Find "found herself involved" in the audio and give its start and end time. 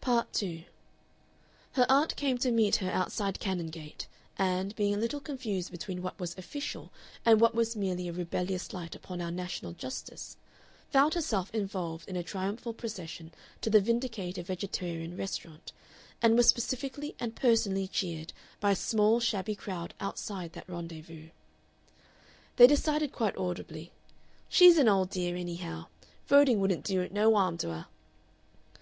10.88-12.08